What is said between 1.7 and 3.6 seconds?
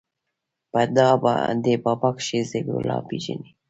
بابا کښې ذبيح الله پېژنې.